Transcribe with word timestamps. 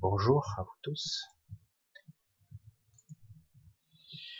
bonjour 0.00 0.44
à 0.58 0.62
vous 0.62 0.76
tous. 0.82 1.24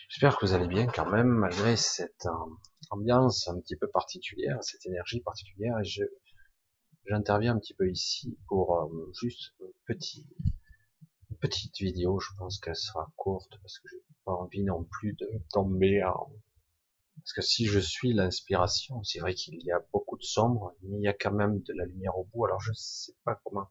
J'espère 0.08 0.36
que 0.36 0.46
vous 0.46 0.52
allez 0.52 0.66
bien 0.66 0.86
quand 0.86 1.10
même 1.10 1.28
malgré 1.28 1.76
cette 1.76 2.26
euh, 2.26 2.54
ambiance 2.90 3.48
un 3.48 3.60
petit 3.60 3.76
peu 3.76 3.88
particulière, 3.88 4.62
cette 4.62 4.84
énergie 4.86 5.20
particulière. 5.20 5.78
Et 5.78 5.84
je 5.84 6.04
j'interviens 7.08 7.54
un 7.54 7.58
petit 7.58 7.74
peu 7.74 7.88
ici 7.88 8.38
pour 8.48 8.76
euh, 8.76 9.12
juste 9.20 9.52
une 9.60 9.72
petite, 9.86 10.28
une 11.30 11.36
petite 11.38 11.78
vidéo. 11.78 12.18
Je 12.20 12.30
pense 12.38 12.58
qu'elle 12.60 12.76
sera 12.76 13.10
courte 13.16 13.58
parce 13.62 13.78
que 13.78 13.88
j'ai 13.90 14.02
pas 14.24 14.32
envie 14.32 14.62
non 14.62 14.84
plus 14.84 15.14
de 15.14 15.28
tomber 15.50 16.02
en 16.04 16.30
parce 17.16 17.32
que 17.32 17.42
si 17.42 17.66
je 17.66 17.80
suis 17.80 18.12
l'inspiration, 18.12 19.02
c'est 19.02 19.18
vrai 19.18 19.34
qu'il 19.34 19.60
y 19.64 19.72
a 19.72 19.80
beaucoup 19.92 20.16
de 20.16 20.22
sombre, 20.22 20.76
mais 20.82 20.98
il 20.98 21.02
y 21.02 21.08
a 21.08 21.14
quand 21.14 21.32
même 21.32 21.60
de 21.60 21.72
la 21.72 21.86
lumière 21.86 22.16
au 22.16 22.24
bout. 22.24 22.44
Alors 22.44 22.60
je 22.60 22.72
sais 22.74 23.14
pas 23.24 23.40
comment 23.42 23.68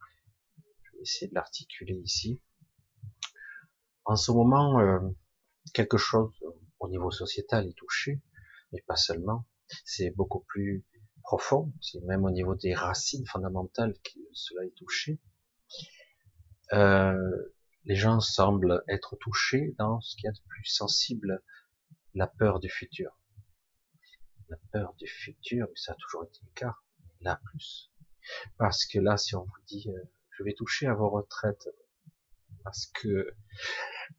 essayer 1.01 1.27
de 1.27 1.35
l'articuler 1.35 1.95
ici. 1.95 2.41
En 4.05 4.15
ce 4.15 4.31
moment, 4.31 4.79
euh, 4.79 4.99
quelque 5.73 5.97
chose 5.97 6.31
au 6.79 6.87
niveau 6.89 7.11
sociétal 7.11 7.67
est 7.67 7.77
touché, 7.77 8.21
mais 8.71 8.81
pas 8.87 8.95
seulement. 8.95 9.47
C'est 9.83 10.11
beaucoup 10.11 10.41
plus 10.41 10.85
profond. 11.23 11.73
C'est 11.81 12.01
même 12.03 12.23
au 12.23 12.31
niveau 12.31 12.55
des 12.55 12.75
racines 12.75 13.25
fondamentales 13.25 13.93
que 14.03 14.19
cela 14.33 14.63
est 14.65 14.75
touché. 14.75 15.19
Euh, 16.73 17.53
les 17.85 17.95
gens 17.95 18.19
semblent 18.19 18.83
être 18.87 19.15
touchés 19.17 19.75
dans 19.77 20.01
ce 20.01 20.15
qui 20.15 20.27
est 20.27 20.31
de 20.31 20.41
plus 20.47 20.65
sensible, 20.65 21.43
la 22.13 22.27
peur 22.27 22.59
du 22.59 22.69
futur. 22.69 23.19
La 24.49 24.57
peur 24.71 24.93
du 24.95 25.07
futur, 25.07 25.67
ça 25.75 25.93
a 25.93 25.95
toujours 25.95 26.25
été 26.25 26.39
le 26.43 26.51
cas, 26.53 26.75
là 27.21 27.39
plus. 27.43 27.91
Parce 28.57 28.85
que 28.85 28.99
là, 28.99 29.17
si 29.17 29.35
on 29.35 29.43
vous 29.43 29.63
dit, 29.67 29.89
euh, 29.89 30.03
je 30.37 30.43
vais 30.43 30.53
toucher 30.53 30.87
à 30.87 30.93
vos 30.93 31.09
retraites 31.09 31.69
parce 32.63 32.87
que 32.87 33.33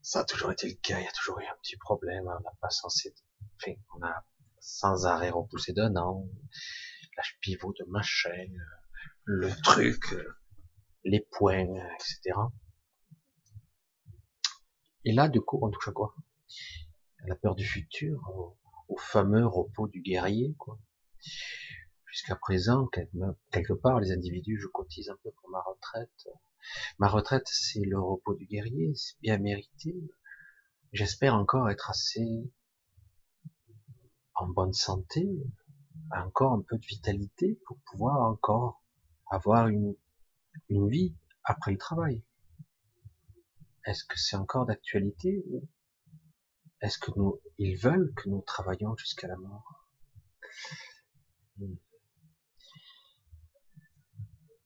ça 0.01 0.21
a 0.21 0.25
toujours 0.25 0.53
été 0.53 0.69
le 0.69 0.75
cas, 0.75 0.99
il 1.01 1.05
y 1.05 1.09
a 1.09 1.13
toujours 1.13 1.41
eu 1.41 1.45
un 1.45 1.57
petit 1.63 1.77
problème, 1.77 2.25
on 2.27 2.41
n'a 2.41 2.53
pas 2.61 2.71
censé, 2.71 3.15
enfin, 3.57 3.73
on 3.95 4.03
a 4.05 4.25
sans 4.61 5.07
arrêt 5.07 5.31
repoussé 5.31 5.73
d'un 5.73 5.95
an, 5.97 6.29
l'âge 7.17 7.39
pivot 7.41 7.73
de 7.79 7.85
ma 7.89 8.03
chaîne, 8.03 8.57
le 9.25 9.51
truc, 9.63 10.15
les 11.05 11.21
points, 11.21 11.67
etc. 11.95 12.39
Et 15.05 15.13
là, 15.13 15.29
du 15.29 15.41
coup, 15.41 15.59
on 15.63 15.71
touche 15.71 15.89
à 15.89 15.93
quoi? 15.93 16.15
À 17.23 17.29
la 17.29 17.37
peur 17.37 17.55
du 17.55 17.65
futur, 17.65 18.57
au 18.89 18.97
fameux 18.97 19.47
repos 19.47 19.89
du 19.89 20.01
guerrier, 20.01 20.55
quoi. 20.59 20.79
Jusqu'à 22.17 22.35
présent, 22.35 22.89
quelque 23.51 23.75
part, 23.75 24.01
les 24.01 24.11
individus, 24.11 24.59
je 24.59 24.69
cotise 24.69 25.11
un 25.11 25.19
peu 25.23 25.31
pour 25.33 25.51
ma 25.51 25.61
retraite. 25.61 26.31
Ma 26.99 27.09
retraite, 27.09 27.47
c'est 27.47 27.85
le 27.85 28.01
repos 28.01 28.33
du 28.33 28.47
guerrier, 28.47 28.95
c'est 28.95 29.21
bien 29.21 29.37
mérité. 29.37 29.95
J'espère 30.95 31.35
encore 31.35 31.69
être 31.69 31.91
assez 31.91 32.51
en 34.35 34.49
bonne 34.49 34.73
santé, 34.73 35.29
encore 36.11 36.55
un 36.55 36.63
peu 36.63 36.79
de 36.79 36.87
vitalité 36.87 37.61
pour 37.67 37.77
pouvoir 37.91 38.23
encore 38.23 38.83
avoir 39.31 39.69
une, 39.69 39.95
une 40.71 40.89
vie 40.89 41.15
après 41.45 41.73
le 41.73 41.79
travail. 41.79 42.23
Est-ce 43.85 44.05
que 44.05 44.19
c'est 44.19 44.37
encore 44.37 44.65
d'actualité 44.65 45.45
ou 45.51 45.69
est-ce 46.81 46.97
que 46.97 47.11
nous, 47.15 47.43
ils 47.59 47.77
veulent 47.77 48.15
que 48.15 48.31
nous 48.31 48.41
travaillions 48.41 48.97
jusqu'à 48.97 49.29
la 49.29 49.37
mort? 49.37 49.87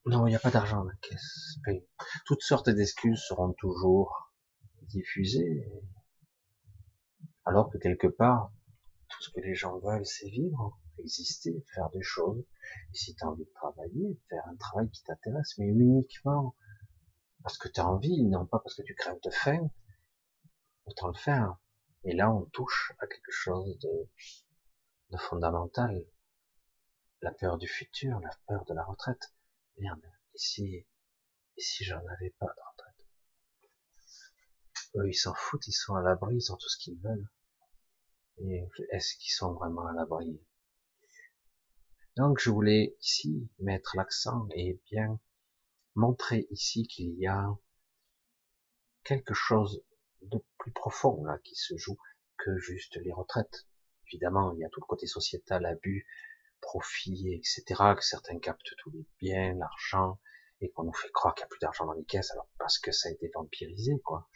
Non, 0.06 0.26
il 0.26 0.30
n'y 0.30 0.36
a 0.36 0.40
pas 0.40 0.50
d'argent 0.50 0.78
dans 0.78 0.84
la 0.84 0.94
caisse. 1.02 1.58
toutes 2.24 2.42
sortes 2.42 2.70
d'excuses 2.70 3.20
seront 3.28 3.52
toujours 3.52 4.32
diffusées. 4.82 5.70
Alors 7.44 7.70
que 7.70 7.78
quelque 7.78 8.06
part, 8.06 8.50
tout 9.08 9.22
ce 9.22 9.30
que 9.30 9.40
les 9.40 9.54
gens 9.54 9.78
veulent, 9.78 10.06
c'est 10.06 10.30
vivre, 10.30 10.80
exister, 10.98 11.64
faire 11.74 11.90
des 11.90 12.02
choses. 12.02 12.42
Et 12.92 12.96
si 12.96 13.14
tu 13.14 13.24
as 13.24 13.28
envie 13.28 13.44
de 13.44 13.52
travailler, 13.54 14.18
faire 14.28 14.42
un 14.48 14.56
travail 14.56 14.90
qui 14.90 15.02
t'intéresse, 15.02 15.58
mais 15.58 15.66
uniquement 15.66 16.56
parce 17.42 17.58
que 17.58 17.68
tu 17.68 17.80
as 17.80 17.86
envie, 17.86 18.22
non 18.24 18.46
pas 18.46 18.58
parce 18.58 18.74
que 18.76 18.82
tu 18.82 18.94
crèves 18.94 19.20
de 19.22 19.30
faim, 19.30 19.70
autant 20.86 21.08
le 21.08 21.18
faire. 21.18 21.56
Et 22.04 22.14
là, 22.14 22.32
on 22.32 22.46
touche 22.46 22.92
à 23.00 23.06
quelque 23.06 23.32
chose 23.32 23.78
de, 23.80 24.08
de 25.10 25.16
fondamental. 25.18 26.04
La 27.22 27.32
peur 27.32 27.58
du 27.58 27.68
futur, 27.68 28.18
la 28.20 28.30
peur 28.46 28.64
de 28.64 28.74
la 28.74 28.84
retraite. 28.84 29.34
Merde, 29.80 30.12
ici, 30.34 30.86
ici 31.56 31.84
j'en 31.84 32.06
avais 32.06 32.34
pas 32.38 32.46
de 32.46 32.60
retraite. 32.70 33.06
Eux, 34.96 35.08
ils 35.08 35.14
s'en 35.14 35.32
foutent, 35.34 35.66
ils 35.66 35.72
sont 35.72 35.94
à 35.94 36.02
l'abri, 36.02 36.36
ils 36.36 36.52
ont 36.52 36.56
tout 36.56 36.68
ce 36.68 36.76
qu'ils 36.76 37.00
veulent. 37.00 37.30
Et 38.42 38.68
est-ce 38.90 39.16
qu'ils 39.16 39.32
sont 39.32 39.54
vraiment 39.54 39.86
à 39.86 39.94
l'abri? 39.94 40.38
Donc 42.16 42.38
je 42.40 42.50
voulais 42.50 42.94
ici 43.00 43.48
mettre 43.58 43.96
l'accent 43.96 44.46
et 44.54 44.82
bien 44.90 45.18
montrer 45.94 46.46
ici 46.50 46.86
qu'il 46.86 47.14
y 47.18 47.26
a 47.26 47.48
quelque 49.04 49.32
chose 49.32 49.82
de 50.20 50.44
plus 50.58 50.72
profond 50.72 51.24
là 51.24 51.38
qui 51.38 51.54
se 51.54 51.76
joue 51.78 51.96
que 52.36 52.58
juste 52.58 52.96
les 52.96 53.12
retraites. 53.12 53.66
Évidemment, 54.08 54.52
il 54.52 54.58
y 54.58 54.64
a 54.64 54.68
tout 54.68 54.80
le 54.80 54.86
côté 54.86 55.06
sociétal, 55.06 55.64
abus, 55.64 56.06
profit, 56.60 57.34
etc., 57.34 57.94
que 57.96 58.04
certains 58.04 58.38
captent 58.38 58.74
tous 58.78 58.90
les 58.90 59.06
biens, 59.20 59.54
l'argent, 59.54 60.18
et 60.60 60.70
qu'on 60.70 60.84
nous 60.84 60.92
fait 60.92 61.10
croire 61.10 61.34
qu'il 61.34 61.42
n'y 61.42 61.46
a 61.46 61.48
plus 61.48 61.60
d'argent 61.60 61.86
dans 61.86 61.94
les 61.94 62.04
caisses, 62.04 62.30
alors 62.32 62.48
parce 62.58 62.78
que 62.78 62.92
ça 62.92 63.08
a 63.08 63.12
été 63.12 63.30
vampirisé, 63.34 63.98
quoi. 64.04 64.28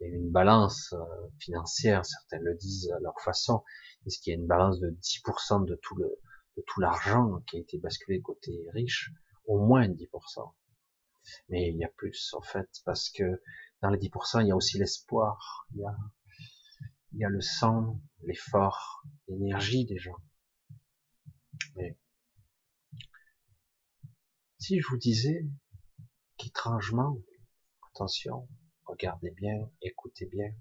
Il 0.00 0.08
y 0.08 0.10
a 0.10 0.14
une 0.14 0.30
balance 0.30 0.92
euh, 0.92 1.28
financière, 1.38 2.04
certains 2.04 2.40
le 2.40 2.54
disent 2.54 2.90
à 2.92 3.00
leur 3.00 3.18
façon, 3.20 3.62
est-ce 4.06 4.18
qu'il 4.20 4.32
y 4.32 4.36
a 4.36 4.38
une 4.38 4.46
balance 4.46 4.80
de 4.80 4.90
10% 4.90 5.64
de 5.64 5.76
tout 5.76 5.96
le, 5.96 6.18
de 6.56 6.64
tout 6.66 6.80
l'argent 6.80 7.40
qui 7.46 7.56
a 7.56 7.60
été 7.60 7.78
basculé 7.78 8.20
côté 8.20 8.66
riche, 8.74 9.10
au 9.46 9.58
moins 9.58 9.88
10%. 9.88 10.54
Mais 11.48 11.68
il 11.68 11.76
y 11.76 11.84
a 11.84 11.88
plus, 11.88 12.34
en 12.34 12.42
fait, 12.42 12.68
parce 12.84 13.10
que 13.10 13.40
dans 13.80 13.90
les 13.90 13.98
10%, 13.98 14.42
il 14.42 14.48
y 14.48 14.50
a 14.50 14.56
aussi 14.56 14.78
l'espoir, 14.78 15.66
il 15.74 15.80
y 15.80 15.84
a, 15.84 15.96
il 17.12 17.20
y 17.20 17.24
a 17.24 17.28
le 17.28 17.40
sang, 17.40 18.00
l'effort, 18.24 19.04
l'énergie 19.28 19.84
des 19.84 19.98
gens. 19.98 20.16
Mais 21.76 21.98
si 24.58 24.80
je 24.80 24.86
vous 24.88 24.98
disais 24.98 25.44
qu'étrangement, 26.36 27.18
attention, 27.90 28.48
regardez 28.84 29.30
bien, 29.32 29.70
écoutez 29.80 30.26
bien, 30.26 30.54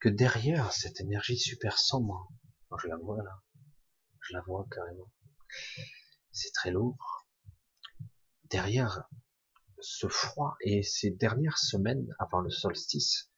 que 0.00 0.08
derrière 0.08 0.72
cette 0.72 1.00
énergie 1.00 1.38
super 1.38 1.78
sombre, 1.78 2.28
je 2.82 2.88
la 2.88 2.96
vois 2.96 3.22
là, 3.22 3.42
je 4.20 4.34
la 4.34 4.42
vois 4.42 4.66
carrément, 4.70 5.10
c'est 6.30 6.52
très 6.52 6.70
lourd, 6.70 7.26
derrière 8.44 9.08
ce 9.80 10.08
froid 10.08 10.56
et 10.60 10.82
ces 10.82 11.10
dernières 11.10 11.58
semaines 11.58 12.06
avant 12.18 12.40
le 12.40 12.50
solstice, 12.50 13.30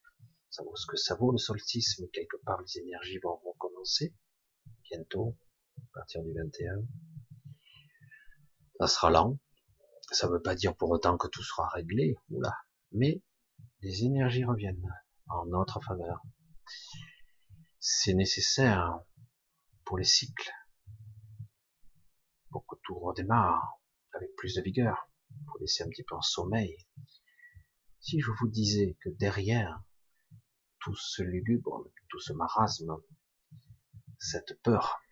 ça 0.50 0.62
vaut 0.64 0.76
ce 0.76 0.86
que 0.86 0.96
ça 0.96 1.14
vaut 1.14 1.32
le 1.32 1.38
solstice, 1.38 1.98
mais 2.00 2.08
quelque 2.08 2.36
part 2.44 2.60
les 2.60 2.78
énergies 2.80 3.18
vont 3.18 3.36
recommencer, 3.36 4.14
bientôt, 4.90 5.36
à 5.78 5.86
partir 5.94 6.22
du 6.22 6.32
21. 6.32 6.82
Ça 8.78 8.86
sera 8.86 9.10
lent. 9.10 9.38
Ça 10.10 10.26
ne 10.26 10.32
veut 10.32 10.42
pas 10.42 10.54
dire 10.54 10.76
pour 10.76 10.90
autant 10.90 11.16
que 11.16 11.28
tout 11.28 11.42
sera 11.42 11.68
réglé, 11.68 12.16
oula. 12.30 12.56
Mais 12.92 13.22
les 13.82 14.04
énergies 14.04 14.44
reviennent 14.44 14.84
en 15.28 15.46
notre 15.46 15.80
faveur. 15.80 16.22
C'est 17.78 18.14
nécessaire 18.14 19.00
pour 19.84 19.98
les 19.98 20.04
cycles, 20.04 20.50
pour 22.50 22.66
que 22.66 22.76
tout 22.82 22.98
redémarre 22.98 23.80
avec 24.12 24.34
plus 24.36 24.54
de 24.54 24.62
vigueur, 24.62 25.10
pour 25.46 25.60
laisser 25.60 25.84
un 25.84 25.88
petit 25.88 26.04
peu 26.04 26.16
en 26.16 26.22
sommeil. 26.22 26.76
Si 28.00 28.20
je 28.20 28.30
vous 28.40 28.48
disais 28.48 28.96
que 29.00 29.10
derrière 29.10 29.82
tout 30.80 30.96
ce 30.96 31.22
lugubre, 31.22 31.84
tout 32.08 32.20
ce 32.20 32.32
marasme, 32.32 32.96
cette 34.20 34.60
peur, 34.62 35.02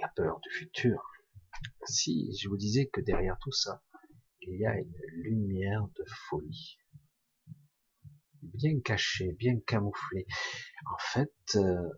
la 0.00 0.08
peur 0.08 0.40
du 0.40 0.50
futur. 0.50 1.02
Si 1.84 2.34
je 2.40 2.48
vous 2.48 2.56
disais 2.56 2.86
que 2.86 3.00
derrière 3.00 3.36
tout 3.40 3.52
ça, 3.52 3.82
il 4.40 4.56
y 4.58 4.64
a 4.64 4.78
une 4.78 4.94
lumière 5.22 5.86
de 5.96 6.04
folie, 6.28 6.78
bien 8.42 8.80
cachée, 8.80 9.32
bien 9.32 9.58
camouflée. 9.66 10.26
En 10.86 10.98
fait, 10.98 11.34
euh, 11.56 11.88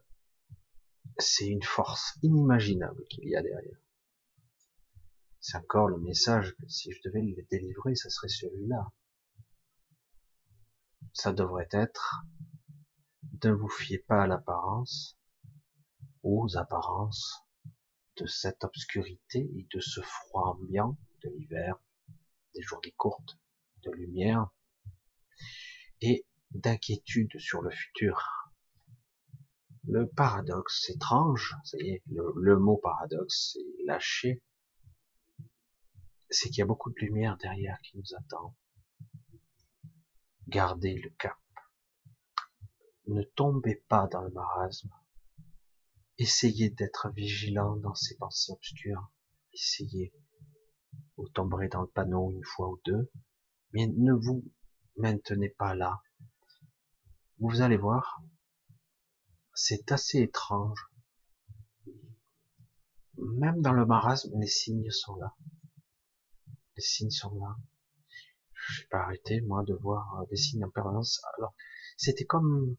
c'est 1.19 1.47
une 1.47 1.63
force 1.63 2.19
inimaginable 2.23 3.05
qu'il 3.09 3.29
y 3.29 3.37
a 3.37 3.43
derrière. 3.43 3.79
C'est 5.41 5.59
encore 5.59 5.89
le 5.89 5.99
message 5.99 6.57
que 6.57 6.67
si 6.69 6.93
je 6.93 7.01
devais 7.05 7.21
le 7.21 7.47
délivrer, 7.51 7.95
ce 7.95 8.09
serait 8.09 8.29
celui-là. 8.29 8.91
Ça 11.13 11.33
devrait 11.33 11.69
être 11.73 12.25
ne 13.45 13.53
vous 13.53 13.69
fiez 13.69 13.99
pas 13.99 14.23
à 14.23 14.27
l'apparence, 14.27 15.19
aux 16.23 16.57
apparences 16.57 17.45
de 18.17 18.27
cette 18.27 18.65
obscurité 18.65 19.51
et 19.57 19.67
de 19.73 19.81
ce 19.81 20.01
froid 20.01 20.57
ambiant 20.59 20.97
de 21.23 21.31
l'hiver, 21.31 21.77
des 22.55 22.63
journées 22.63 22.95
courtes 22.97 23.39
de 23.83 23.91
lumière 23.93 24.51
et 26.01 26.27
d'inquiétude 26.51 27.39
sur 27.39 27.63
le 27.63 27.71
futur. 27.71 28.51
Le 29.85 30.07
paradoxe 30.07 30.91
étrange, 30.91 31.57
ça 31.65 31.79
y 31.79 31.91
est, 31.91 32.03
le, 32.07 32.59
mot 32.59 32.77
paradoxe 32.77 33.57
est 33.57 33.85
lâché, 33.87 34.43
c'est 36.29 36.49
qu'il 36.49 36.59
y 36.59 36.63
a 36.63 36.67
beaucoup 36.67 36.91
de 36.91 37.01
lumière 37.01 37.37
derrière 37.39 37.81
qui 37.81 37.97
nous 37.97 38.15
attend. 38.15 38.55
Gardez 40.49 40.95
le 40.95 41.11
cap. 41.11 41.39
Ne 43.07 43.23
tombez 43.23 43.77
pas 43.89 44.07
dans 44.07 44.23
le 44.23 44.31
marasme. 44.31 44.91
Essayez 46.21 46.69
d'être 46.69 47.09
vigilant 47.15 47.77
dans 47.77 47.95
ces 47.95 48.15
pensées 48.19 48.53
obscures. 48.53 49.11
Essayez. 49.55 50.13
Vous 51.17 51.27
tomberez 51.31 51.69
dans 51.69 51.81
le 51.81 51.89
panneau 51.89 52.31
une 52.31 52.45
fois 52.45 52.69
ou 52.69 52.79
deux, 52.85 53.11
mais 53.73 53.87
ne 53.87 54.13
vous 54.13 54.45
maintenez 54.97 55.49
pas 55.49 55.75
là. 55.75 56.03
Vous 57.39 57.63
allez 57.63 57.79
voir, 57.79 58.21
c'est 59.55 59.91
assez 59.93 60.19
étrange. 60.19 60.91
Même 63.17 63.63
dans 63.63 63.73
le 63.73 63.87
marasme, 63.87 64.39
les 64.39 64.47
signes 64.47 64.91
sont 64.91 65.17
là. 65.17 65.35
Les 66.77 66.83
signes 66.83 67.09
sont 67.09 67.35
là. 67.37 67.57
Je 68.53 68.83
n'ai 68.83 68.89
pas 68.89 69.05
arrêté, 69.05 69.41
moi, 69.41 69.65
de 69.65 69.73
voir 69.73 70.27
des 70.29 70.37
signes 70.37 70.67
en 70.67 70.71
permanence. 70.71 71.23
Alors, 71.39 71.55
c'était 71.97 72.27
comme 72.27 72.77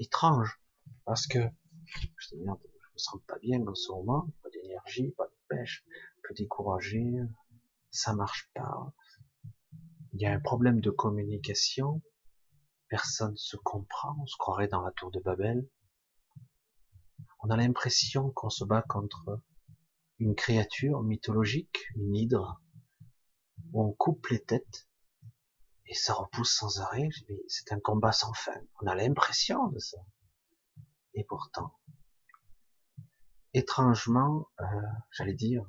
étrange, 0.00 0.60
parce 1.04 1.28
que 1.28 1.38
me 2.92 2.98
sens 2.98 3.20
pas 3.26 3.38
bien 3.38 3.66
en 3.66 3.74
ce 3.74 3.90
moment, 3.92 4.28
pas 4.42 4.50
d'énergie, 4.50 5.12
pas 5.12 5.26
de 5.26 5.36
pêche, 5.48 5.84
peu 6.22 6.34
découragé, 6.34 7.04
ça 7.90 8.14
marche 8.14 8.50
pas. 8.54 8.92
Il 10.12 10.20
y 10.20 10.26
a 10.26 10.32
un 10.32 10.40
problème 10.40 10.80
de 10.80 10.90
communication, 10.90 12.02
personne 12.88 13.36
se 13.36 13.56
comprend, 13.56 14.16
on 14.20 14.26
se 14.26 14.36
croirait 14.36 14.68
dans 14.68 14.82
la 14.82 14.92
tour 14.92 15.10
de 15.10 15.20
Babel. 15.20 15.68
On 17.40 17.50
a 17.50 17.56
l'impression 17.56 18.30
qu'on 18.30 18.50
se 18.50 18.64
bat 18.64 18.82
contre 18.82 19.40
une 20.18 20.34
créature 20.34 21.02
mythologique, 21.02 21.78
une 21.96 22.14
hydre, 22.14 22.60
où 23.72 23.82
on 23.82 23.92
coupe 23.92 24.26
les 24.28 24.42
têtes 24.42 24.86
et 25.86 25.94
ça 25.94 26.14
repousse 26.14 26.54
sans 26.54 26.80
arrêt. 26.80 27.08
C'est 27.48 27.72
un 27.72 27.80
combat 27.80 28.12
sans 28.12 28.32
fin. 28.32 28.58
On 28.80 28.86
a 28.86 28.94
l'impression 28.94 29.68
de 29.68 29.78
ça. 29.78 29.98
Et 31.14 31.24
pourtant, 31.24 31.74
étrangement, 33.54 34.48
euh, 34.60 34.64
j'allais 35.12 35.34
dire, 35.34 35.64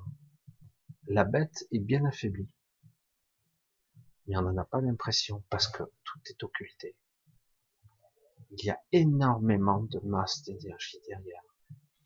la 1.07 1.23
bête 1.23 1.65
est 1.71 1.79
bien 1.79 2.05
affaiblie. 2.05 2.49
Mais 4.27 4.37
on 4.37 4.41
n'en 4.41 4.57
a 4.57 4.65
pas 4.65 4.81
l'impression 4.81 5.43
parce 5.49 5.67
que 5.67 5.83
tout 6.03 6.19
est 6.27 6.43
occulté. 6.43 6.95
Il 8.51 8.65
y 8.65 8.69
a 8.69 8.79
énormément 8.91 9.83
de 9.83 9.99
masses 9.99 10.43
d'énergie 10.43 10.99
derrière 11.07 11.41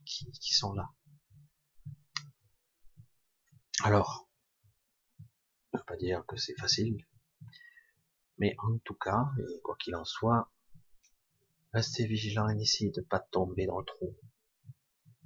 qui, 0.06 0.54
sont 0.54 0.74
là. 0.74 0.90
Alors, 3.84 4.30
je 5.20 5.24
ne 5.74 5.80
veux 5.80 5.86
pas 5.86 5.98
dire 5.98 6.26
que 6.26 6.38
c'est 6.38 6.58
facile, 6.58 7.06
mais 8.38 8.56
en 8.60 8.78
tout 8.80 8.96
cas, 8.96 9.26
quoi 9.64 9.76
qu'il 9.78 9.96
en 9.96 10.06
soit, 10.06 10.50
restez 11.74 12.08
vigilant 12.08 12.48
et 12.48 12.56
n'essayez 12.56 12.92
de 12.92 13.02
pas 13.02 13.20
tomber 13.20 13.68
dans 13.68 13.80
le 13.80 13.86
trou. 13.86 14.16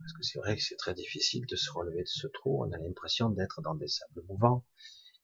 Parce 0.01 0.13
que 0.13 0.23
c'est 0.23 0.39
vrai 0.39 0.55
que 0.55 0.63
c'est 0.63 0.77
très 0.77 0.95
difficile 0.95 1.45
de 1.45 1.55
se 1.55 1.71
relever 1.71 2.01
de 2.01 2.07
ce 2.07 2.27
trou. 2.27 2.65
On 2.65 2.71
a 2.71 2.77
l'impression 2.77 3.29
d'être 3.29 3.61
dans 3.61 3.75
des 3.75 3.87
sables 3.87 4.23
mouvants, 4.27 4.65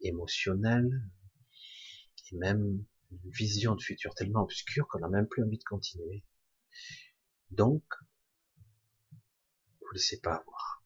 émotionnels, 0.02 1.02
et 2.32 2.36
même 2.38 2.86
une 3.12 3.32
vision 3.32 3.76
de 3.76 3.82
futur 3.82 4.14
tellement 4.14 4.44
obscure 4.44 4.88
qu'on 4.88 5.00
n'a 5.00 5.10
même 5.10 5.28
plus 5.28 5.44
envie 5.44 5.58
de 5.58 5.64
continuer. 5.64 6.24
Donc, 7.50 7.84
vous 9.82 9.92
laissez 9.94 10.20
pas 10.20 10.36
avoir. 10.36 10.84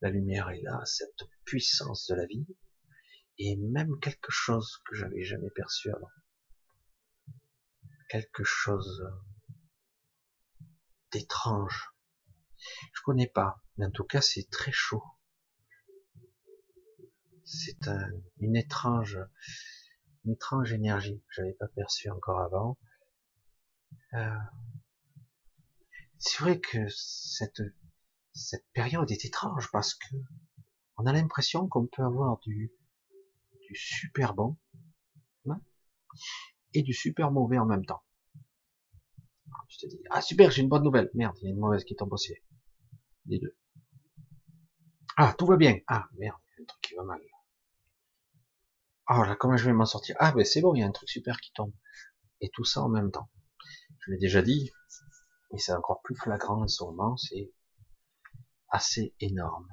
La 0.00 0.10
lumière 0.10 0.50
est 0.50 0.62
là, 0.62 0.80
cette 0.84 1.24
puissance 1.44 2.06
de 2.06 2.14
la 2.14 2.26
vie, 2.26 2.46
et 3.38 3.56
même 3.56 3.98
quelque 4.00 4.30
chose 4.30 4.78
que 4.86 4.94
j'avais 4.94 5.24
jamais 5.24 5.50
perçu 5.50 5.90
avant. 5.90 6.10
Quelque 8.08 8.44
chose 8.44 9.02
d'étrange. 11.14 11.94
Je 12.92 13.00
connais 13.04 13.28
pas, 13.28 13.62
mais 13.76 13.86
en 13.86 13.90
tout 13.90 14.04
cas 14.04 14.20
c'est 14.20 14.50
très 14.50 14.72
chaud. 14.72 15.02
C'est 17.44 17.88
une 18.38 18.56
étrange, 18.56 19.18
une 20.24 20.32
étrange 20.32 20.72
énergie 20.72 21.20
que 21.20 21.34
j'avais 21.34 21.52
pas 21.52 21.68
perçue 21.68 22.10
encore 22.10 22.40
avant. 22.40 22.78
Euh, 24.14 24.38
c'est 26.18 26.42
vrai 26.42 26.60
que 26.60 26.78
cette 26.88 27.62
cette 28.32 28.66
période 28.72 29.10
est 29.12 29.24
étrange 29.24 29.70
parce 29.70 29.94
que 29.94 30.16
on 30.96 31.06
a 31.06 31.12
l'impression 31.12 31.68
qu'on 31.68 31.86
peut 31.86 32.02
avoir 32.02 32.38
du 32.40 32.72
du 33.68 33.74
super 33.76 34.34
bon 34.34 34.56
hein, 35.48 35.60
et 36.72 36.82
du 36.82 36.92
super 36.92 37.30
mauvais 37.30 37.58
en 37.58 37.66
même 37.66 37.84
temps. 37.84 38.03
Tu 39.68 39.78
te 39.78 39.86
dis, 39.86 40.00
ah 40.10 40.20
super, 40.20 40.50
j'ai 40.50 40.62
une 40.62 40.68
bonne 40.68 40.84
nouvelle. 40.84 41.10
Merde, 41.14 41.36
il 41.40 41.44
y 41.44 41.48
a 41.48 41.50
une 41.50 41.58
mauvaise 41.58 41.84
qui 41.84 41.96
tombe 41.96 42.12
aussi. 42.12 42.34
Les 43.26 43.38
deux. 43.38 43.56
Ah, 45.16 45.34
tout 45.38 45.46
va 45.46 45.56
bien. 45.56 45.78
Ah, 45.86 46.06
merde, 46.18 46.38
il 46.52 46.58
y 46.58 46.60
a 46.60 46.62
un 46.62 46.66
truc 46.66 46.80
qui 46.82 46.94
va 46.94 47.04
mal. 47.04 47.20
Ah, 49.06 49.26
là, 49.26 49.36
comment 49.36 49.56
je 49.56 49.66
vais 49.66 49.72
m'en 49.72 49.84
sortir? 49.84 50.16
Ah, 50.18 50.32
ben 50.32 50.44
c'est 50.44 50.60
bon, 50.60 50.74
il 50.74 50.80
y 50.80 50.82
a 50.82 50.86
un 50.86 50.92
truc 50.92 51.08
super 51.08 51.40
qui 51.40 51.52
tombe. 51.52 51.72
Et 52.40 52.50
tout 52.52 52.64
ça 52.64 52.82
en 52.82 52.88
même 52.88 53.10
temps. 53.10 53.30
Je 54.00 54.10
l'ai 54.10 54.18
déjà 54.18 54.42
dit, 54.42 54.70
et 55.52 55.58
c'est 55.58 55.72
encore 55.72 56.02
plus 56.02 56.16
flagrant 56.16 56.62
en 56.62 56.68
ce 56.68 56.84
moment, 56.84 57.16
c'est 57.16 57.52
assez 58.68 59.14
énorme. 59.20 59.68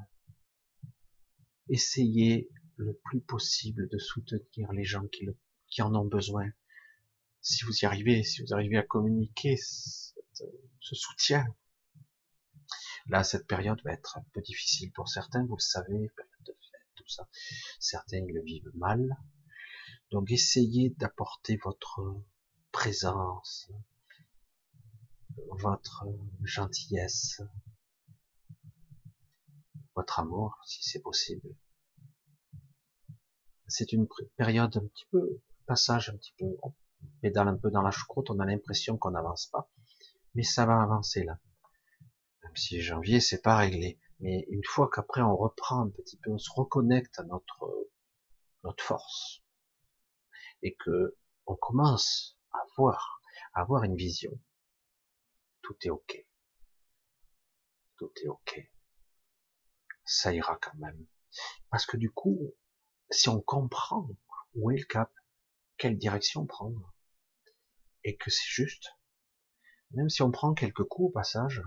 Essayez 1.69 2.50
le 2.77 3.00
plus 3.05 3.21
possible 3.21 3.89
de 3.89 3.97
soutenir 3.97 4.71
les 4.73 4.83
gens 4.83 5.05
qui 5.69 5.81
en 5.81 5.95
ont 5.95 6.05
besoin. 6.05 6.45
Si 7.41 7.63
vous 7.65 7.74
y 7.81 7.86
arrivez, 7.86 8.24
si 8.24 8.41
vous 8.41 8.53
arrivez 8.53 8.77
à 8.77 8.83
communiquer 8.83 9.57
ce 9.57 10.95
soutien, 10.95 11.45
là, 13.07 13.24
cette 13.24 13.48
période 13.48 13.81
va 13.83 13.93
être 13.93 14.17
un 14.17 14.25
peu 14.33 14.41
difficile 14.41 14.91
pour 14.93 15.10
certains, 15.10 15.45
vous 15.45 15.55
le 15.55 15.62
savez, 15.62 16.10
période 16.15 16.43
de 16.45 16.53
fête, 16.53 16.88
tout 16.95 17.07
ça. 17.07 17.27
Certains 17.79 18.25
le 18.25 18.41
vivent 18.43 18.71
mal. 18.75 19.17
Donc, 20.12 20.31
essayez 20.31 20.91
d'apporter 20.91 21.57
votre 21.57 22.01
présence, 22.71 23.71
votre 25.60 26.05
gentillesse, 26.43 27.41
votre 29.95 30.19
amour, 30.19 30.60
si 30.65 30.83
c'est 30.83 31.01
possible 31.01 31.55
c'est 33.71 33.93
une 33.93 34.07
période 34.36 34.75
un 34.77 34.86
petit 34.88 35.05
peu 35.12 35.41
passage, 35.65 36.10
un 36.10 36.17
petit 36.17 36.33
peu, 36.38 36.45
pédale 37.22 37.48
un 37.48 37.58
peu 37.58 37.72
dans 37.72 37.82
la 37.82 37.92
choucroute, 37.92 38.30
on 38.30 38.40
a 38.40 38.46
l'impression 38.46 38.98
qu'on 38.98 39.12
n'avance 39.12 39.48
pas, 39.48 39.70
mais 40.36 40.44
ça 40.44 40.66
va 40.66 40.82
avancer 40.82 41.24
là. 41.24 41.40
Même 42.44 42.56
si 42.56 42.82
janvier 42.82 43.20
c'est 43.20 43.42
pas 43.42 43.56
réglé, 43.56 44.00
mais 44.20 44.46
une 44.50 44.63
fois 44.66 44.90
qu'après 44.94 45.22
on 45.22 45.36
reprend 45.36 45.82
un 45.82 45.90
petit 45.90 46.18
peu, 46.18 46.32
on 46.32 46.38
se 46.38 46.51
reconnecte 46.51 47.20
à 47.20 47.24
notre 47.24 47.90
notre 48.63 48.84
force. 48.84 49.42
Et 50.63 50.75
que 50.75 51.18
on 51.46 51.56
commence 51.56 52.38
à 52.51 52.60
voir, 52.78 53.22
à 53.54 53.62
avoir 53.62 53.84
une 53.84 53.96
vision, 53.96 54.40
tout 55.62 55.75
est 55.84 55.90
ok, 55.90 56.25
tout 57.98 58.12
est 58.24 58.28
ok, 58.28 58.72
ça 60.06 60.34
ira 60.34 60.58
quand 60.62 60.78
même, 60.78 61.06
parce 61.70 61.86
que 61.86 61.98
du 61.98 62.12
coup 62.12 62.54
si 63.12 63.30
on 63.30 63.42
comprend 63.42 64.10
où 64.56 64.72
est 64.72 64.78
le 64.78 64.86
cap, 64.86 65.12
quelle 65.78 65.98
direction 65.98 66.46
prendre, 66.46 66.94
et 68.03 68.15
que 68.17 68.29
c'est 68.29 68.48
juste, 68.48 68.89
même 69.91 70.10
si 70.10 70.22
on 70.22 70.31
prend 70.31 70.53
quelques 70.53 70.84
coups 70.84 71.10
au 71.10 71.12
passage, 71.12 71.62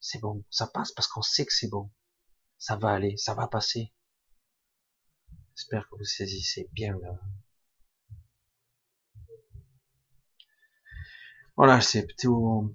c'est 0.00 0.20
bon, 0.20 0.44
ça 0.50 0.66
passe 0.66 0.92
parce 0.92 1.08
qu'on 1.08 1.22
sait 1.22 1.46
que 1.46 1.52
c'est 1.52 1.68
bon, 1.68 1.90
ça 2.58 2.76
va 2.76 2.90
aller, 2.90 3.16
ça 3.16 3.34
va 3.34 3.46
passer. 3.46 3.92
J'espère 5.56 5.88
que 5.88 5.96
vous 5.96 6.04
saisissez 6.04 6.68
bien 6.72 6.98
là. 6.98 7.20
Voilà, 11.56 11.80
c'est 11.80 12.06
plutôt, 12.06 12.74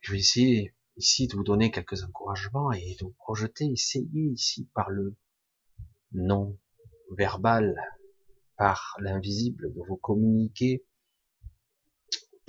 je 0.00 0.12
vais 0.12 0.18
essayer 0.18 0.74
ici 0.96 1.26
de 1.26 1.36
vous 1.36 1.42
donner 1.42 1.70
quelques 1.70 2.04
encouragements 2.04 2.72
et 2.72 2.96
de 3.00 3.04
vous 3.04 3.14
projeter, 3.18 3.66
essayez 3.66 4.30
ici 4.32 4.70
par 4.74 4.90
le 4.90 5.16
non 6.12 6.58
verbal 7.10 7.74
par 8.56 8.96
l'invisible 9.00 9.72
de 9.72 9.80
vous 9.88 9.96
communiquer 9.96 10.84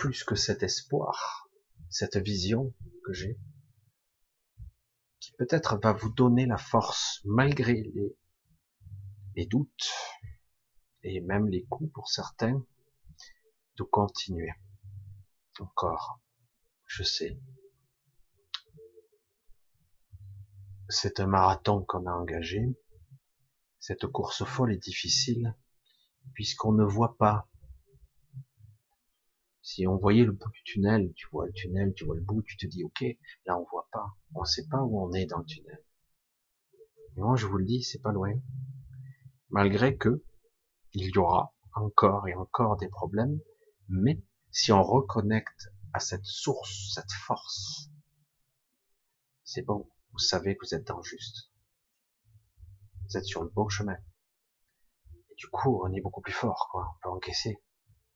plus 0.02 0.24
que 0.24 0.34
cet 0.34 0.64
espoir, 0.64 1.48
cette 1.92 2.18
vision 2.18 2.74
que 3.06 3.14
j'ai, 3.14 3.40
qui 5.20 5.32
peut-être 5.34 5.78
va 5.78 5.94
vous 5.94 6.12
donner 6.12 6.48
la 6.48 6.58
force 6.58 7.22
malgré 7.24 7.84
les, 9.36 9.46
doutes 9.46 9.92
et 11.04 11.22
même 11.22 11.48
les 11.50 11.66
coups 11.66 11.94
pour 11.94 12.10
certains 12.10 12.66
de 13.78 13.84
continuer. 13.84 14.50
Encore, 15.60 16.20
je 16.88 17.04
sais. 17.04 17.40
C'est 20.90 21.20
un 21.20 21.28
marathon 21.28 21.86
qu'on 21.86 22.08
a 22.08 22.12
engagé. 22.12 22.76
Cette 23.80 24.08
course 24.08 24.46
folle 24.46 24.74
est 24.74 24.84
difficile 24.84 25.56
puisqu'on 26.34 26.74
ne 26.74 26.86
voit 26.86 27.18
pas. 27.20 27.51
Si 29.64 29.86
on 29.86 29.98
voyait 29.98 30.26
le 30.26 30.32
bout 30.32 30.50
du 30.52 30.64
tunnel, 30.64 31.14
tu 31.16 31.28
vois 31.32 31.46
le 31.46 31.54
tunnel, 31.54 31.94
tu 31.94 32.06
vois 32.06 32.16
le 32.16 32.22
bout, 32.22 32.42
tu 32.42 32.58
te 32.58 32.66
dis 32.66 32.84
ok, 32.84 33.04
là 33.46 33.60
on 33.60 33.66
voit 33.70 33.88
pas, 33.92 34.18
on 34.34 34.44
sait 34.44 34.68
pas 34.68 34.82
où 34.82 35.00
on 35.00 35.14
est 35.14 35.28
dans 35.28 35.40
le 35.40 35.46
tunnel. 35.46 35.84
Mais 37.16 37.22
moi 37.22 37.36
je 37.36 37.46
vous 37.46 37.58
le 37.58 37.66
dis, 37.66 37.84
c'est 37.84 38.02
pas 38.02 38.12
loin. 38.12 38.34
Malgré 39.50 39.98
que 39.98 40.24
il 40.94 41.10
y 41.14 41.18
aura 41.18 41.54
encore 41.74 42.28
et 42.28 42.34
encore 42.34 42.78
des 42.78 42.90
problèmes, 42.90 43.40
mais 43.88 44.22
si 44.52 44.72
on 44.72 44.84
reconnecte 44.84 45.70
à 45.94 46.00
cette 46.00 46.26
source, 46.26 46.94
cette 46.94 47.12
force, 47.12 47.90
c'est 49.44 49.62
bon, 49.62 49.90
vous 50.12 50.20
savez 50.20 50.56
que 50.56 50.66
vous 50.66 50.74
êtes 50.74 50.88
dans 50.88 50.98
le 50.98 51.04
juste. 51.04 51.52
Vous 53.08 53.18
êtes 53.18 53.26
sur 53.26 53.44
le 53.44 53.50
bon 53.50 53.68
chemin. 53.70 53.98
Et 55.30 55.36
du 55.36 55.48
coup, 55.48 55.82
on 55.84 55.92
est 55.94 56.02
beaucoup 56.02 56.22
plus 56.22 56.34
fort, 56.34 56.70
quoi. 56.72 56.96
On 56.96 57.02
peut 57.02 57.10
encaisser 57.10 57.62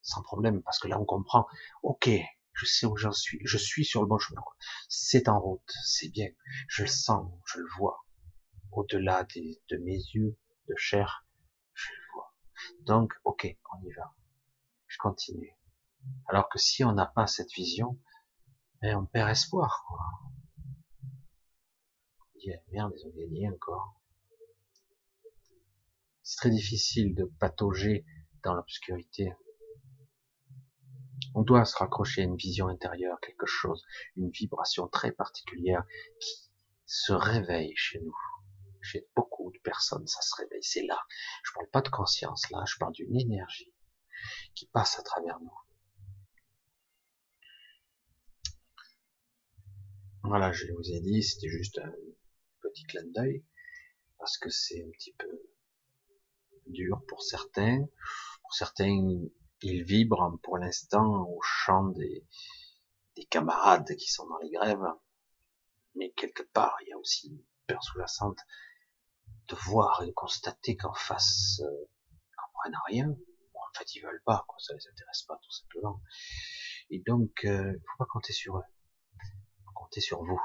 sans 0.05 0.21
problème, 0.21 0.61
parce 0.61 0.79
que 0.79 0.87
là, 0.87 0.99
on 0.99 1.05
comprend. 1.05 1.47
Ok, 1.81 2.09
je 2.53 2.65
sais 2.65 2.85
où 2.85 2.95
j'en 2.95 3.11
suis. 3.11 3.39
Je 3.43 3.57
suis 3.57 3.83
sur 3.83 4.01
le 4.01 4.07
bon 4.07 4.19
chemin. 4.19 4.41
C'est 4.87 5.27
en 5.27 5.39
route, 5.39 5.73
c'est 5.83 6.09
bien. 6.09 6.29
Je 6.67 6.83
le 6.83 6.87
sens, 6.87 7.33
je 7.45 7.59
le 7.59 7.67
vois. 7.77 8.05
Au-delà 8.71 9.23
de 9.23 9.77
mes 9.77 9.97
yeux 10.13 10.37
de 10.69 10.75
chair, 10.77 11.25
je 11.73 11.89
le 11.89 12.13
vois. 12.13 12.35
Donc, 12.81 13.13
ok, 13.23 13.47
on 13.73 13.83
y 13.83 13.91
va. 13.93 14.13
Je 14.87 14.97
continue. 14.99 15.57
Alors 16.27 16.49
que 16.49 16.59
si 16.59 16.83
on 16.83 16.91
n'a 16.91 17.07
pas 17.07 17.25
cette 17.25 17.51
vision, 17.53 17.99
ben, 18.81 18.97
on 18.97 19.05
perd 19.07 19.31
espoir. 19.31 19.83
Quoi. 19.87 19.99
On 22.19 22.39
dit, 22.39 22.51
merde, 22.71 22.93
ils 22.95 23.07
ont 23.07 23.13
gagné 23.15 23.49
encore. 23.49 23.99
C'est 26.21 26.37
très 26.37 26.51
difficile 26.51 27.15
de 27.15 27.25
patauger 27.39 28.05
dans 28.43 28.53
l'obscurité. 28.53 29.33
On 31.37 31.41
doit 31.41 31.65
se 31.65 31.75
raccrocher 31.75 32.21
à 32.21 32.23
une 32.23 32.37
vision 32.37 32.69
intérieure, 32.69 33.19
quelque 33.19 33.45
chose, 33.45 33.83
une 34.15 34.29
vibration 34.29 34.87
très 34.87 35.11
particulière 35.11 35.83
qui 36.21 36.49
se 36.85 37.11
réveille 37.11 37.73
chez 37.75 37.99
nous. 37.99 38.15
Chez 38.81 39.05
beaucoup 39.17 39.51
de 39.51 39.59
personnes, 39.59 40.07
ça 40.07 40.21
se 40.21 40.33
réveille. 40.37 40.63
C'est 40.63 40.83
là. 40.83 40.97
Je 41.43 41.51
parle 41.53 41.69
pas 41.71 41.81
de 41.81 41.89
conscience, 41.89 42.49
là. 42.51 42.63
Je 42.65 42.77
parle 42.77 42.93
d'une 42.93 43.19
énergie 43.19 43.73
qui 44.53 44.65
passe 44.67 44.97
à 44.97 45.03
travers 45.03 45.37
nous. 45.41 45.59
Voilà, 50.23 50.53
je 50.53 50.71
vous 50.71 50.89
ai 50.89 51.01
dit, 51.01 51.21
c'était 51.21 51.49
juste 51.49 51.79
un 51.79 51.91
petit 52.61 52.85
clin 52.85 53.03
d'œil, 53.13 53.43
parce 54.19 54.37
que 54.37 54.49
c'est 54.49 54.81
un 54.81 54.89
petit 54.91 55.13
peu 55.13 55.41
dur 56.67 57.03
pour 57.09 57.23
certains. 57.23 57.85
Pour 58.41 58.53
certains, 58.53 58.97
ils 59.61 59.83
vibrent 59.83 60.39
pour 60.43 60.57
l'instant 60.57 61.27
au 61.27 61.39
chant 61.41 61.85
des, 61.89 62.25
des 63.15 63.25
camarades 63.25 63.95
qui 63.95 64.11
sont 64.11 64.27
dans 64.27 64.37
les 64.39 64.49
grèves. 64.49 64.85
Mais 65.95 66.11
quelque 66.11 66.43
part, 66.43 66.75
il 66.81 66.89
y 66.89 66.93
a 66.93 66.97
aussi 66.97 67.29
une 67.29 67.43
peur 67.67 67.83
sous-jacente 67.83 68.39
de 69.47 69.55
voir 69.55 70.03
et 70.03 70.07
de 70.07 70.11
constater 70.11 70.75
qu'en 70.75 70.93
face, 70.93 71.61
euh, 71.63 71.89
comprennent 72.37 72.79
rien. 72.87 73.09
en 73.09 73.77
fait, 73.77 73.95
ils 73.95 74.01
veulent 74.01 74.23
pas, 74.25 74.43
quoi, 74.47 74.57
ça 74.59 74.73
les 74.73 74.87
intéresse 74.87 75.23
pas, 75.23 75.39
tout 75.41 75.51
simplement. 75.51 76.01
Et 76.89 76.99
donc, 76.99 77.45
euh, 77.45 77.73
faut 77.73 77.97
pas 77.97 78.05
compter 78.11 78.33
sur 78.33 78.57
eux 78.57 78.63
compter 79.75 80.01
sur 80.01 80.23
vous. 80.23 80.41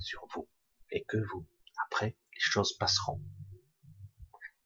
Sur 0.00 0.26
vous. 0.32 0.48
Et 0.90 1.04
que 1.04 1.18
vous. 1.18 1.46
Après, 1.86 2.16
les 2.32 2.40
choses 2.40 2.76
passeront. 2.78 3.20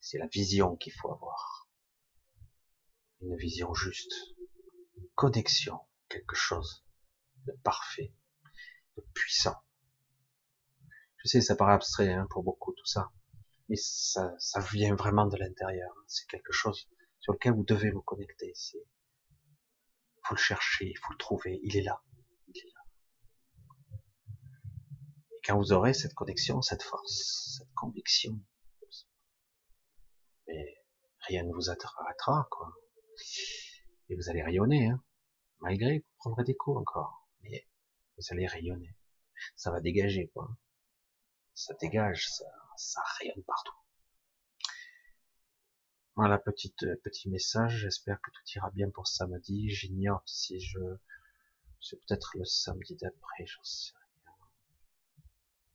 C'est 0.01 0.19
la 0.19 0.29
vision 0.29 0.77
qu'il 0.77 0.93
faut 0.93 1.11
avoir. 1.11 1.58
Une 3.21 3.37
vision 3.37 3.75
juste. 3.75 4.13
Une 4.97 5.09
connexion. 5.15 5.79
Quelque 6.09 6.37
chose 6.37 6.85
de 7.47 7.53
parfait. 7.63 8.15
De 8.97 9.05
puissant. 9.15 9.57
Je 11.19 11.29
sais, 11.29 11.41
ça 11.41 11.57
paraît 11.57 11.75
abstrait 11.75 12.13
hein, 12.13 12.27
pour 12.31 12.43
beaucoup 12.43 12.73
tout 12.73 12.87
ça. 12.87 13.11
Mais 13.69 13.77
ça, 13.77 14.35
ça 14.39 14.61
vient 14.61 14.95
vraiment 14.95 15.27
de 15.27 15.37
l'intérieur. 15.37 15.93
C'est 16.07 16.27
quelque 16.27 16.53
chose 16.53 16.89
sur 17.21 17.33
lequel 17.33 17.53
vous 17.53 17.65
devez 17.65 17.91
vous 17.91 18.03
connecter. 18.03 18.53
Il 18.75 18.81
faut 20.25 20.35
le 20.35 20.41
chercher, 20.41 20.87
il 20.89 20.99
faut 20.99 21.13
le 21.13 21.19
trouver. 21.19 21.61
Il 21.63 21.77
est 21.77 21.83
là. 21.83 22.03
Là 22.47 22.79
quand 25.49 25.57
vous 25.57 25.73
aurez 25.73 25.95
cette 25.95 26.13
connexion, 26.13 26.61
cette 26.61 26.83
force, 26.83 27.57
cette 27.57 27.73
conviction, 27.73 28.39
mais 30.47 30.85
rien 31.21 31.43
ne 31.45 31.53
vous 31.55 31.71
arrêtera, 31.71 32.47
quoi. 32.51 32.71
Et 34.09 34.17
vous 34.17 34.29
allez 34.29 34.43
rayonner, 34.43 34.87
hein. 34.87 35.03
Malgré, 35.61 35.99
vous 35.99 36.17
prendrez 36.19 36.45
des 36.45 36.57
coups 36.57 36.79
encore, 36.79 37.29
mais 37.43 37.67
vous 38.17 38.25
allez 38.31 38.47
rayonner. 38.47 38.95
Ça 39.57 39.71
va 39.71 39.81
dégager, 39.81 40.29
quoi. 40.29 40.49
Ça 41.55 41.75
dégage, 41.81 42.29
ça, 42.29 42.47
ça 42.77 43.01
rayonne 43.19 43.43
partout. 43.45 43.75
Voilà, 46.15 46.39
petite, 46.39 46.87
petit 47.03 47.29
message. 47.29 47.79
J'espère 47.79 48.21
que 48.21 48.31
tout 48.31 48.43
ira 48.57 48.71
bien 48.71 48.91
pour 48.91 49.07
samedi. 49.07 49.69
J'ignore 49.71 50.23
si 50.27 50.61
je, 50.61 50.79
c'est 51.81 51.97
peut-être 51.97 52.37
le 52.37 52.45
samedi 52.45 52.97
d'après, 52.97 53.47
j'en 53.47 53.65
sais 53.65 53.93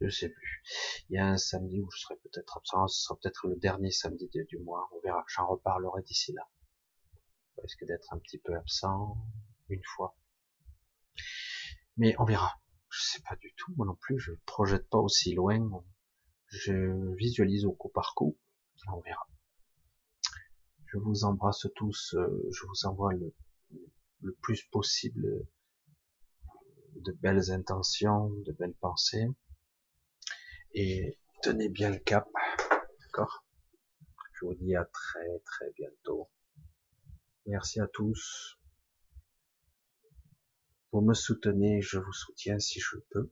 je 0.03 0.09
sais 0.09 0.29
plus. 0.29 0.63
Il 1.09 1.15
y 1.15 1.17
a 1.17 1.25
un 1.25 1.38
samedi 1.38 1.79
où 1.79 1.89
je 1.91 2.00
serai 2.00 2.15
peut-être 2.17 2.57
absent, 2.57 2.88
ce 2.88 3.03
sera 3.03 3.17
peut-être 3.19 3.47
le 3.47 3.55
dernier 3.55 3.91
samedi 3.91 4.29
du 4.47 4.57
mois, 4.59 4.89
on 4.93 5.00
verra, 5.00 5.23
j'en 5.27 5.47
reparlerai 5.47 6.01
d'ici 6.03 6.33
là. 6.33 6.47
Risque 7.63 7.86
d'être 7.86 8.13
un 8.13 8.20
petit 8.20 8.38
peu 8.38 8.55
absent, 8.55 9.17
une 9.70 9.84
fois. 9.96 10.15
Mais 11.98 12.15
on 12.20 12.25
verra. 12.25 12.62
Je 12.89 13.01
sais 13.01 13.22
pas 13.27 13.36
du 13.38 13.53
tout, 13.55 13.74
moi 13.75 13.88
non 13.88 13.96
plus, 13.96 14.20
je 14.20 14.34
projette 14.46 14.88
pas 14.89 15.00
aussi 15.00 15.34
loin, 15.34 15.84
je 16.48 17.15
visualise 17.15 17.65
au 17.65 17.72
coup 17.72 17.89
par 17.89 18.13
coup, 18.13 18.38
on 18.88 19.00
verra. 19.00 19.27
Je 20.86 20.98
vous 21.00 21.24
embrasse 21.24 21.65
tous, 21.75 22.13
euh, 22.13 22.50
je 22.51 22.67
vous 22.67 22.86
envoie 22.86 23.13
le, 23.13 23.34
le 24.22 24.34
plus 24.41 24.63
possible 24.65 25.48
de 26.96 27.12
belles 27.13 27.50
intentions, 27.50 28.29
de 28.29 28.51
belles 28.51 28.75
pensées 28.75 29.27
et 30.74 31.17
tenez 31.41 31.70
bien 31.70 31.89
le 31.89 32.00
cap, 32.00 32.27
d'accord? 33.00 33.46
Je 34.34 34.46
vous 34.46 34.55
dis 34.55 34.75
à 34.75 34.86
très 34.86 35.39
très 35.46 35.72
bientôt. 35.75 36.29
Merci 37.45 37.81
à 37.81 37.88
tous. 37.88 38.57
Vous 40.93 41.01
me 41.01 41.13
soutenez, 41.13 41.81
je 41.81 42.00
vous 42.00 42.13
soutiens 42.13 42.57
si 42.57 42.79
je 42.79 42.95
peux. 43.09 43.29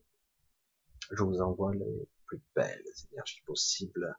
Je 1.10 1.22
vous 1.22 1.40
envoie 1.40 1.74
les 1.74 2.08
plus 2.26 2.42
belles 2.54 2.84
énergies 3.10 3.40
possibles. 3.46 4.14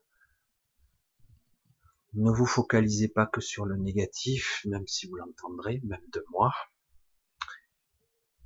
Ne 2.14 2.32
vous 2.32 2.48
focalisez 2.48 3.08
pas 3.08 3.28
que 3.28 3.40
sur 3.40 3.66
le 3.66 3.76
négatif, 3.78 4.66
même 4.66 4.88
si 4.88 5.08
vous 5.08 5.16
l'entendrez, 5.16 5.80
même 5.84 6.08
de 6.12 6.26
moi. 6.32 6.52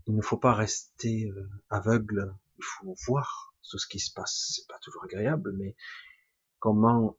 Il 0.05 0.15
ne 0.15 0.21
faut 0.21 0.37
pas 0.37 0.53
rester 0.53 1.29
euh, 1.29 1.49
aveugle, 1.69 2.35
il 2.57 2.63
faut 2.63 2.93
voir 3.05 3.53
tout 3.69 3.77
ce 3.77 3.87
qui 3.87 3.99
se 3.99 4.13
passe. 4.13 4.53
C'est 4.53 4.67
pas 4.67 4.79
toujours 4.79 5.05
agréable, 5.05 5.53
mais 5.57 5.75
comment 6.59 7.17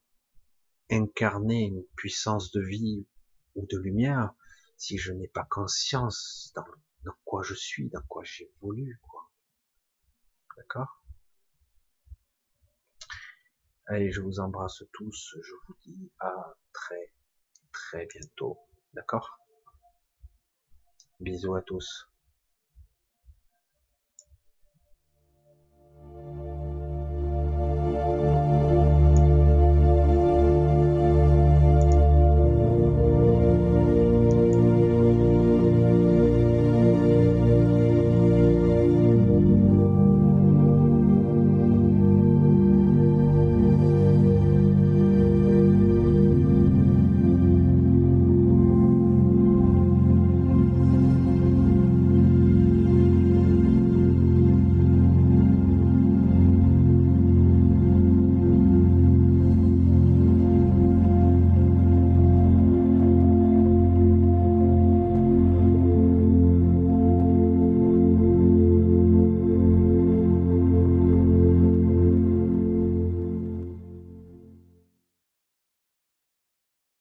incarner 0.90 1.64
une 1.64 1.84
puissance 1.96 2.50
de 2.50 2.60
vie 2.60 3.06
ou 3.54 3.66
de 3.66 3.78
lumière 3.78 4.34
si 4.76 4.98
je 4.98 5.12
n'ai 5.12 5.28
pas 5.28 5.44
conscience 5.44 6.52
dans, 6.54 6.64
quoi 7.24 7.42
je 7.42 7.54
suis, 7.54 7.88
dans 7.90 8.02
quoi 8.02 8.22
j'évolue, 8.24 9.00
quoi. 9.02 9.30
D'accord? 10.56 11.02
Allez, 13.86 14.12
je 14.12 14.20
vous 14.20 14.38
embrasse 14.38 14.82
tous. 14.92 15.34
Je 15.40 15.52
vous 15.66 15.76
dis 15.82 16.12
à 16.20 16.56
très 16.72 17.14
très 17.72 18.06
bientôt. 18.06 18.58
D'accord? 18.92 19.38
Bisous 21.20 21.54
à 21.54 21.62
tous. 21.62 22.08